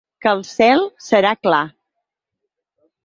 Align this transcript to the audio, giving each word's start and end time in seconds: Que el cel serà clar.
Que 0.25 0.29
el 0.35 0.39
cel 0.51 0.81
serà 1.09 1.35
clar. 1.49 1.61